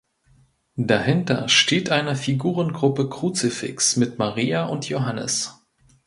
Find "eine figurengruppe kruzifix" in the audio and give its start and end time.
1.91-3.97